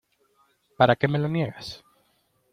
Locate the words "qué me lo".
0.95-1.27